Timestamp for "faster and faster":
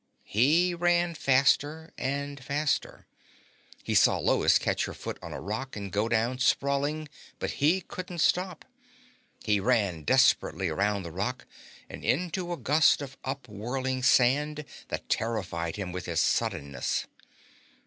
1.13-3.05